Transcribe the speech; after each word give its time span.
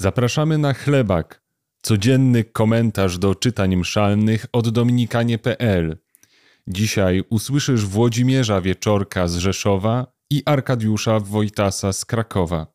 Zapraszamy 0.00 0.58
na 0.58 0.74
chlebak, 0.74 1.42
codzienny 1.82 2.44
komentarz 2.44 3.18
do 3.18 3.34
czytań 3.34 3.76
mszalnych 3.76 4.46
od 4.52 4.68
dominikanie.pl. 4.68 5.98
Dzisiaj 6.66 7.24
usłyszysz 7.30 7.86
Włodzimierza 7.86 8.60
Wieczorka 8.60 9.28
z 9.28 9.36
Rzeszowa 9.36 10.06
i 10.30 10.42
Arkadiusza 10.46 11.20
Wojtasa 11.20 11.92
z 11.92 12.04
Krakowa. 12.04 12.66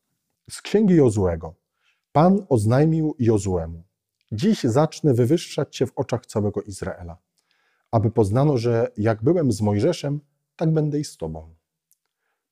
Z 0.50 0.62
księgi 0.62 0.96
Jozłego. 0.96 1.56
Pan 2.12 2.46
oznajmił 2.50 3.16
Jozłemu: 3.20 3.84
Dziś 4.32 4.64
zacznę 4.64 5.14
wywyższać 5.14 5.76
cię 5.76 5.88
w 5.88 5.92
oczach 5.96 6.26
całego 6.26 6.62
Izraela, 6.62 7.18
aby 7.92 8.12
poznano, 8.12 8.58
że 8.58 8.92
jak 8.98 9.24
byłem 9.24 9.52
z 9.52 9.62
Mojżeszem, 9.62 10.20
tak 10.56 10.74
będę 10.74 11.00
i 11.00 11.04
z 11.04 11.18
tobą. 11.18 11.56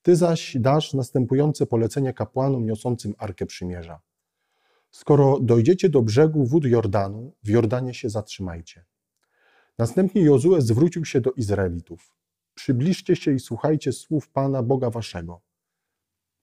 Ty 0.01 0.15
zaś 0.15 0.57
dasz 0.59 0.93
następujące 0.93 1.65
polecenie 1.65 2.13
kapłanom 2.13 2.65
niosącym 2.65 3.13
Arkę 3.17 3.45
Przymierza. 3.45 4.01
Skoro 4.93 5.39
dojdziecie 5.39 5.89
do 5.89 6.01
brzegu 6.01 6.45
wód 6.45 6.65
Jordanu, 6.65 7.33
w 7.43 7.49
Jordanie 7.49 7.93
się 7.93 8.09
zatrzymajcie. 8.09 8.85
Następnie 9.77 10.21
Jozue 10.21 10.61
zwrócił 10.61 11.05
się 11.05 11.21
do 11.21 11.31
Izraelitów. 11.31 12.15
Przybliżcie 12.53 13.15
się 13.15 13.33
i 13.33 13.39
słuchajcie 13.39 13.91
słów 13.91 14.29
Pana 14.29 14.63
Boga 14.63 14.89
waszego. 14.89 15.41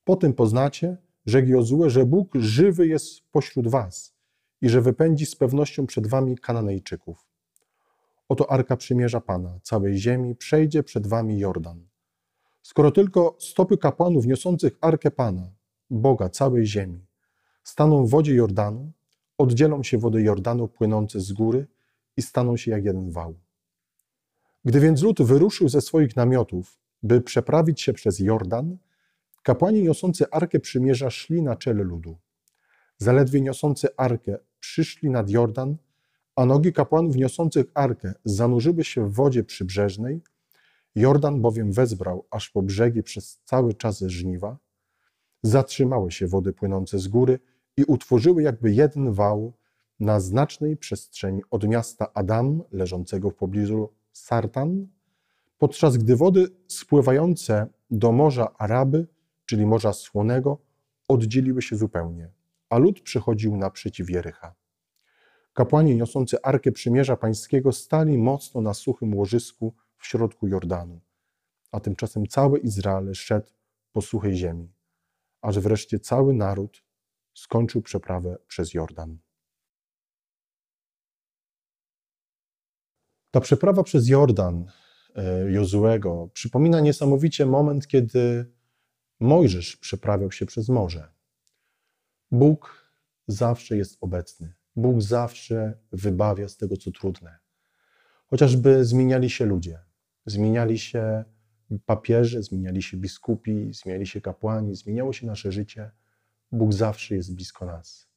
Potem 0.04 0.32
poznacie, 0.32 0.96
rzekł 1.26 1.48
Jozue, 1.48 1.90
że 1.90 2.06
Bóg 2.06 2.34
żywy 2.34 2.86
jest 2.86 3.20
pośród 3.32 3.68
was 3.68 4.14
i 4.60 4.68
że 4.68 4.80
wypędzi 4.80 5.26
z 5.26 5.36
pewnością 5.36 5.86
przed 5.86 6.06
wami 6.06 6.38
Kananejczyków. 6.38 7.28
Oto 8.28 8.50
Arka 8.50 8.76
Przymierza 8.76 9.20
Pana, 9.20 9.60
całej 9.62 9.98
ziemi, 9.98 10.36
przejdzie 10.36 10.82
przed 10.82 11.06
wami 11.06 11.38
Jordan. 11.38 11.88
Skoro 12.62 12.90
tylko 12.90 13.36
stopy 13.38 13.78
kapłanów 13.78 14.26
niosących 14.26 14.78
Arkę 14.80 15.10
Pana, 15.10 15.52
Boga 15.90 16.28
całej 16.28 16.66
ziemi, 16.66 17.09
staną 17.62 18.06
w 18.06 18.10
wodzie 18.10 18.34
Jordanu, 18.34 18.92
oddzielą 19.38 19.82
się 19.82 19.98
wody 19.98 20.22
Jordanu 20.22 20.68
płynące 20.68 21.20
z 21.20 21.32
góry 21.32 21.66
i 22.16 22.22
staną 22.22 22.56
się 22.56 22.70
jak 22.70 22.84
jeden 22.84 23.10
wał. 23.10 23.34
Gdy 24.64 24.80
więc 24.80 25.02
lud 25.02 25.22
wyruszył 25.22 25.68
ze 25.68 25.80
swoich 25.80 26.16
namiotów, 26.16 26.78
by 27.02 27.20
przeprawić 27.20 27.80
się 27.80 27.92
przez 27.92 28.18
Jordan, 28.18 28.76
kapłani 29.42 29.82
niosący 29.82 30.30
Arkę 30.30 30.60
Przymierza 30.60 31.10
szli 31.10 31.42
na 31.42 31.56
czele 31.56 31.84
ludu. 31.84 32.18
Zaledwie 32.98 33.40
niosący 33.40 33.88
Arkę 33.96 34.38
przyszli 34.60 35.10
nad 35.10 35.30
Jordan, 35.30 35.76
a 36.36 36.44
nogi 36.44 36.72
kapłanów 36.72 37.16
niosących 37.16 37.66
Arkę 37.74 38.14
zanurzyły 38.24 38.84
się 38.84 39.08
w 39.08 39.14
wodzie 39.14 39.44
przybrzeżnej, 39.44 40.22
Jordan 40.94 41.40
bowiem 41.40 41.72
wezbrał 41.72 42.26
aż 42.30 42.50
po 42.50 42.62
brzegi 42.62 43.02
przez 43.02 43.40
cały 43.44 43.74
czas 43.74 44.00
żniwa, 44.00 44.58
zatrzymały 45.42 46.10
się 46.10 46.26
wody 46.26 46.52
płynące 46.52 46.98
z 46.98 47.08
góry 47.08 47.38
i 47.76 47.84
utworzyły 47.84 48.42
jakby 48.42 48.72
jeden 48.72 49.12
wał 49.12 49.52
na 50.00 50.20
znacznej 50.20 50.76
przestrzeni 50.76 51.42
od 51.50 51.68
miasta 51.68 52.12
Adam, 52.14 52.62
leżącego 52.72 53.30
w 53.30 53.34
pobliżu 53.34 53.92
Sartan, 54.12 54.86
podczas 55.58 55.96
gdy 55.96 56.16
wody 56.16 56.48
spływające 56.68 57.66
do 57.90 58.12
Morza 58.12 58.54
Araby, 58.58 59.06
czyli 59.46 59.66
Morza 59.66 59.92
Słonego, 59.92 60.58
oddzieliły 61.08 61.62
się 61.62 61.76
zupełnie, 61.76 62.30
a 62.68 62.78
lud 62.78 63.00
przychodził 63.00 63.56
naprzeciw 63.56 64.10
Jerycha. 64.10 64.54
Kapłani 65.52 65.96
niosący 65.96 66.42
Arkę 66.42 66.72
Przymierza 66.72 67.16
Pańskiego 67.16 67.72
stali 67.72 68.18
mocno 68.18 68.60
na 68.60 68.74
suchym 68.74 69.14
łożysku 69.14 69.74
w 69.96 70.06
środku 70.06 70.48
Jordanu, 70.48 71.00
a 71.72 71.80
tymczasem 71.80 72.26
cały 72.26 72.58
Izrael 72.58 73.14
szedł 73.14 73.50
po 73.92 74.00
suchej 74.02 74.36
ziemi, 74.36 74.72
aż 75.42 75.58
wreszcie 75.58 75.98
cały 75.98 76.34
naród 76.34 76.84
skończył 77.34 77.82
przeprawę 77.82 78.38
przez 78.46 78.74
Jordan. 78.74 79.18
Ta 83.30 83.40
przeprawa 83.40 83.82
przez 83.82 84.08
Jordan 84.08 84.70
e, 85.14 85.50
Jozuego 85.50 86.28
przypomina 86.32 86.80
niesamowicie 86.80 87.46
moment, 87.46 87.86
kiedy 87.86 88.52
Mojżesz 89.20 89.76
przeprawiał 89.76 90.32
się 90.32 90.46
przez 90.46 90.68
morze. 90.68 91.12
Bóg 92.30 92.92
zawsze 93.28 93.76
jest 93.76 93.98
obecny. 94.00 94.54
Bóg 94.76 95.02
zawsze 95.02 95.78
wybawia 95.92 96.48
z 96.48 96.56
tego, 96.56 96.76
co 96.76 96.90
trudne. 96.90 97.38
Chociażby 98.26 98.84
zmieniali 98.84 99.30
się 99.30 99.46
ludzie, 99.46 99.78
zmieniali 100.26 100.78
się 100.78 101.24
papieże, 101.78 102.42
zmieniali 102.42 102.82
się 102.82 102.96
biskupi, 102.96 103.74
zmieniali 103.74 104.06
się 104.06 104.20
kapłani, 104.20 104.76
zmieniało 104.76 105.12
się 105.12 105.26
nasze 105.26 105.52
życie. 105.52 105.90
Bóg 106.52 106.72
zawsze 106.72 107.14
jest 107.14 107.34
blisko 107.34 107.66
nas. 107.66 108.08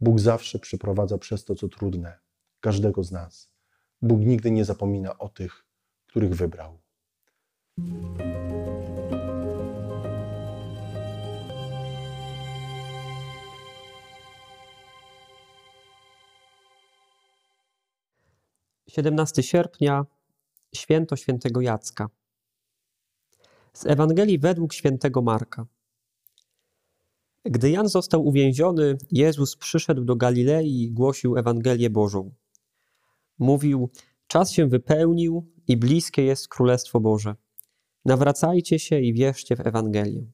Bóg 0.00 0.20
zawsze 0.20 0.58
przeprowadza 0.58 1.18
przez 1.18 1.44
to, 1.44 1.54
co 1.54 1.68
trudne, 1.68 2.18
każdego 2.60 3.04
z 3.04 3.12
nas. 3.12 3.50
Bóg 4.02 4.20
nigdy 4.20 4.50
nie 4.50 4.64
zapomina 4.64 5.18
o 5.18 5.28
tych, 5.28 5.64
których 6.06 6.34
wybrał. 6.34 6.78
Siedemnasty 18.88 19.42
sierpnia, 19.42 20.04
święto 20.74 21.16
świętego 21.16 21.60
Jacka. 21.60 22.08
Z 23.76 23.86
Ewangelii 23.86 24.38
według 24.38 24.72
świętego 24.72 25.22
Marka. 25.22 25.66
Gdy 27.44 27.70
Jan 27.70 27.88
został 27.88 28.26
uwięziony, 28.26 28.96
Jezus 29.12 29.56
przyszedł 29.56 30.04
do 30.04 30.16
Galilei 30.16 30.82
i 30.82 30.90
głosił 30.90 31.36
Ewangelię 31.36 31.90
Bożą. 31.90 32.34
Mówił: 33.38 33.90
Czas 34.26 34.52
się 34.52 34.66
wypełnił 34.66 35.52
i 35.68 35.76
bliskie 35.76 36.22
jest 36.22 36.48
Królestwo 36.48 37.00
Boże. 37.00 37.34
Nawracajcie 38.04 38.78
się 38.78 39.00
i 39.00 39.14
wierzcie 39.14 39.56
w 39.56 39.66
Ewangelię. 39.66 40.26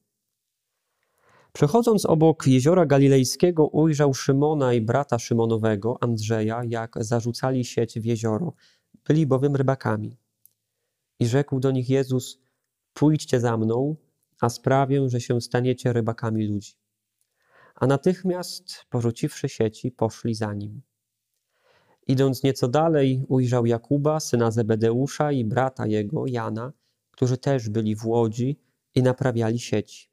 Przechodząc 1.53 2.05
obok 2.05 2.47
jeziora 2.47 2.85
galilejskiego, 2.85 3.67
ujrzał 3.67 4.13
Szymona 4.13 4.73
i 4.73 4.81
brata 4.81 5.19
Szymonowego, 5.19 5.97
Andrzeja, 6.01 6.61
jak 6.67 6.95
zarzucali 6.99 7.65
sieć 7.65 7.99
w 7.99 8.05
jezioro. 8.05 8.53
Byli 9.07 9.27
bowiem 9.27 9.55
rybakami. 9.55 10.17
I 11.19 11.25
rzekł 11.25 11.59
do 11.59 11.71
nich 11.71 11.89
Jezus: 11.89 12.42
Pójdźcie 12.93 13.39
za 13.39 13.57
mną, 13.57 13.95
a 14.41 14.49
sprawię, 14.49 15.09
że 15.09 15.21
się 15.21 15.41
staniecie 15.41 15.93
rybakami 15.93 16.47
ludzi. 16.47 16.73
A 17.75 17.87
natychmiast, 17.87 18.85
porzuciwszy 18.89 19.49
sieci, 19.49 19.91
poszli 19.91 20.35
za 20.35 20.53
nim. 20.53 20.81
Idąc 22.07 22.43
nieco 22.43 22.67
dalej, 22.67 23.25
ujrzał 23.27 23.65
Jakuba, 23.65 24.19
syna 24.19 24.51
Zebedeusza 24.51 25.31
i 25.31 25.45
brata 25.45 25.87
jego, 25.87 26.27
Jana, 26.27 26.73
którzy 27.11 27.37
też 27.37 27.69
byli 27.69 27.95
w 27.95 28.05
łodzi 28.05 28.59
i 28.95 29.03
naprawiali 29.03 29.59
sieci. 29.59 30.09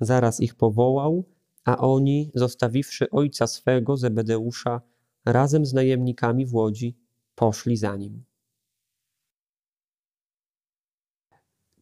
Zaraz 0.00 0.40
ich 0.40 0.54
powołał, 0.54 1.24
a 1.64 1.78
oni, 1.78 2.30
zostawiwszy 2.34 3.10
ojca 3.10 3.46
swego, 3.46 3.96
Zebedeusza, 3.96 4.80
razem 5.24 5.66
z 5.66 5.72
najemnikami 5.72 6.46
w 6.46 6.54
łodzi, 6.54 6.96
poszli 7.34 7.76
za 7.76 7.96
nim. 7.96 8.24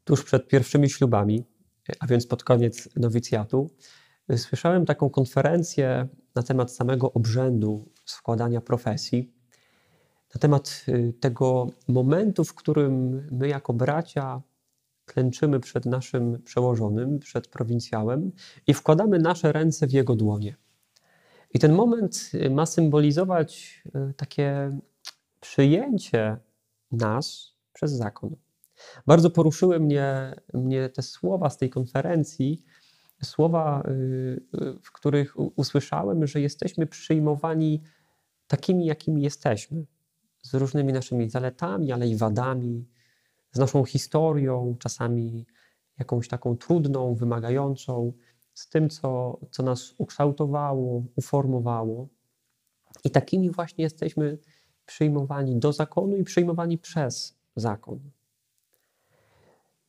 Tuż 0.05 0.25
przed 0.25 0.49
pierwszymi 0.49 0.91
ślubami, 0.91 1.45
a 2.01 2.07
więc 2.07 2.27
pod 2.27 2.45
koniec 2.45 2.89
nowicjatu, 2.97 3.71
słyszałem 4.37 4.87
taką 4.87 5.11
konferencję 5.11 6.09
na 6.35 6.43
temat 6.43 6.73
samego 6.73 7.13
obrzędu 7.13 7.89
składania 8.05 8.61
profesji, 8.61 9.33
na 10.35 10.39
temat 10.39 10.85
y, 10.89 11.15
tego 11.21 11.67
momentu, 11.89 12.45
w 12.45 12.55
którym 12.55 13.23
my 13.31 13.49
jako 13.49 13.73
bracia 13.73 14.43
klęczymy 15.05 15.61
przed 15.61 15.87
naszym 15.87 16.43
przełożonym, 16.43 17.19
przed 17.19 17.49
prowincjałem 17.49 18.33
i 18.67 18.75
wkładamy 18.75 19.19
nasze 19.19 19.53
ręce 19.53 19.87
w 19.87 19.93
jego 19.93 20.17
dłonie. 20.17 20.57
I 21.55 21.59
ten 21.59 21.73
moment 21.73 22.31
y, 22.35 22.51
ma 22.51 22.67
symbolizować 22.67 23.83
y, 24.11 24.15
takie 24.15 24.79
przyjęcie 25.41 26.37
nas 26.93 27.55
przez 27.73 27.93
zakon. 27.93 28.37
Bardzo 29.07 29.31
poruszyły 29.31 29.81
mnie, 29.81 30.35
mnie 30.55 30.89
te 30.89 31.03
słowa 31.03 31.51
z 31.51 31.59
tej 31.59 31.71
konferencji, 31.71 32.63
słowa, 33.23 33.83
y, 33.87 33.91
y, 34.63 34.79
w 34.83 34.93
których 34.93 35.35
usłyszałem, 35.59 36.27
że 36.27 36.41
jesteśmy 36.41 36.87
przyjmowani 36.87 37.83
takimi, 38.47 38.87
jakimi 38.87 39.23
jesteśmy, 39.23 39.87
z 40.43 40.55
różnymi 40.55 40.93
naszymi 40.93 41.31
zaletami, 41.31 41.93
ale 41.93 42.09
i 42.09 42.17
wadami, 42.17 42.89
z 43.53 43.59
naszą 43.59 43.85
historią, 43.85 44.77
czasami 44.79 45.47
jakąś 45.99 46.29
taką 46.29 46.57
trudną, 46.57 47.15
wymagającą, 47.15 48.13
z 48.55 48.69
tym, 48.69 48.89
co, 48.91 49.39
co 49.51 49.63
nas 49.63 49.95
ukształtowało, 49.99 51.05
uformowało. 51.17 52.09
I 53.05 53.11
takimi 53.11 53.51
właśnie 53.51 53.85
jesteśmy 53.85 54.39
przyjmowani 54.87 55.57
do 55.57 55.73
zakonu 55.73 56.17
i 56.17 56.25
przyjmowani 56.25 56.79
przez 56.79 57.39
zakon. 57.57 58.01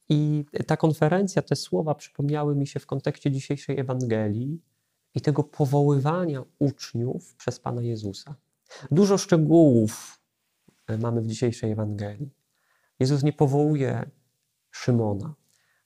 I 0.09 0.45
ta 0.67 0.77
konferencja, 0.77 1.41
te 1.41 1.55
słowa 1.55 1.95
przypomniały 1.95 2.55
mi 2.55 2.67
się 2.67 2.79
w 2.79 2.85
kontekście 2.85 3.31
dzisiejszej 3.31 3.79
Ewangelii, 3.79 4.61
i 5.15 5.21
tego 5.21 5.44
powoływania 5.44 6.44
uczniów 6.59 7.35
przez 7.35 7.59
Pana 7.59 7.81
Jezusa. 7.81 8.35
Dużo 8.91 9.17
szczegółów 9.17 10.19
e, 10.88 10.97
mamy 10.97 11.21
w 11.21 11.27
dzisiejszej 11.27 11.71
Ewangelii. 11.71 12.29
Jezus 13.00 13.23
nie 13.23 13.33
powołuje 13.33 14.09
Szymona, 14.71 15.35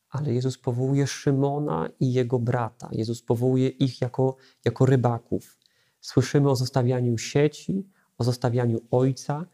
ale 0.10 0.34
Jezus 0.34 0.58
powołuje 0.58 1.08
Szymona 1.08 1.90
i 2.00 2.14
jego 2.14 2.40
brata. 2.40 2.90
Jezus 2.92 3.22
powołuje 3.22 3.70
ich 3.70 4.02
jako, 4.02 4.36
jako 4.66 4.86
rybaków. 4.86 5.58
Słyszymy 6.02 6.50
o 6.50 6.56
zostawianiu 6.56 7.18
sieci, 7.18 7.90
o 8.18 8.24
zostawianiu 8.24 8.80
ojca, 8.92 9.46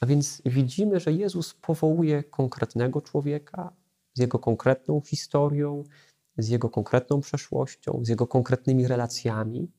a 0.00 0.06
więc 0.06 0.42
widzimy, 0.44 1.00
że 1.00 1.12
Jezus 1.12 1.54
powołuje 1.54 2.24
konkretnego 2.24 3.00
człowieka 3.00 3.72
z 4.14 4.20
jego 4.20 4.38
konkretną 4.38 5.00
historią, 5.00 5.84
z 6.38 6.48
jego 6.48 6.70
konkretną 6.70 7.20
przeszłością, 7.20 8.00
z 8.02 8.08
jego 8.08 8.26
konkretnymi 8.26 8.86
relacjami, 8.86 9.70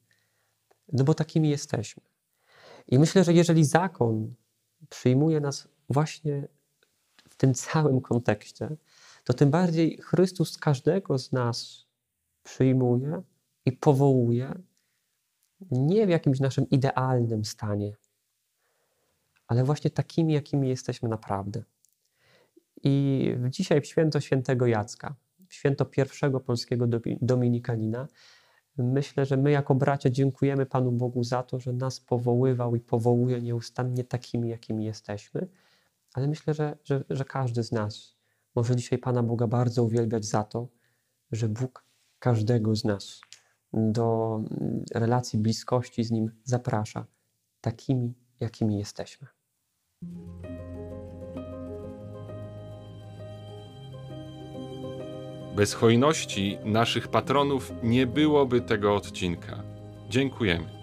no 0.94 1.04
bo 1.04 1.14
takimi 1.14 1.50
jesteśmy. 1.50 2.04
I 2.88 3.00
myślę, 3.00 3.24
że 3.24 3.34
jeżeli 3.34 3.66
zakon 3.66 4.34
przyjmuje 4.90 5.40
nas 5.40 5.68
właśnie 5.90 6.48
w 7.30 7.36
tym 7.36 7.54
całym 7.54 8.02
kontekście, 8.02 8.70
to 9.24 9.34
tym 9.34 9.52
bardziej 9.52 9.98
Chrystus 9.98 10.58
każdego 10.58 11.18
z 11.20 11.32
nas 11.32 11.86
przyjmuje 12.44 13.22
i 13.66 13.72
powołuje 13.72 14.54
nie 15.72 16.08
w 16.08 16.10
jakimś 16.10 16.40
naszym 16.40 16.70
idealnym 16.70 17.46
stanie, 17.46 17.96
ale 19.48 19.64
właśnie 19.64 19.92
takimi, 19.92 20.34
jakimi 20.34 20.70
jesteśmy 20.70 21.10
naprawdę. 21.10 21.64
I 22.84 23.26
dzisiaj 23.50 23.82
w 23.82 23.86
święto 23.86 24.20
świętego 24.20 24.68
Jacka, 24.68 25.16
w 25.48 25.54
święto 25.54 25.86
pierwszego 25.86 26.40
polskiego 26.40 26.88
dominikanina, 27.22 28.08
myślę, 28.78 29.26
że 29.26 29.38
my 29.38 29.52
jako 29.52 29.76
bracia 29.76 30.10
dziękujemy 30.10 30.66
Panu 30.66 30.92
Bogu 30.92 31.24
za 31.24 31.44
to, 31.44 31.60
że 31.60 31.74
nas 31.74 32.00
powoływał 32.00 32.76
i 32.76 32.80
powołuje 32.80 33.42
nieustannie 33.42 34.04
takimi, 34.04 34.50
jakimi 34.50 34.86
jesteśmy, 34.86 35.48
ale 36.14 36.28
myślę, 36.28 36.54
że, 36.54 36.78
że, 36.84 37.04
że 37.10 37.26
każdy 37.26 37.64
z 37.64 37.72
nas 37.72 38.16
może 38.56 38.76
dzisiaj 38.76 39.00
Pana 39.00 39.24
Boga 39.24 39.48
bardzo 39.48 39.84
uwielbiać 39.84 40.26
za 40.26 40.44
to, 40.44 40.68
że 41.32 41.50
Bóg 41.50 41.86
każdego 42.20 42.76
z 42.76 42.84
nas 42.84 43.22
do 43.74 44.40
relacji 44.96 45.40
bliskości 45.40 46.04
z 46.04 46.12
Nim 46.12 46.32
zaprasza, 46.44 47.06
takimi, 47.62 48.14
jakimi 48.40 48.78
jesteśmy. 48.80 49.28
Bez 55.56 55.74
hojności 55.74 56.58
naszych 56.66 57.08
patronów 57.08 57.72
nie 57.84 58.08
byłoby 58.08 58.62
tego 58.62 58.96
odcinka. 58.96 59.64
Dziękujemy. 60.10 60.83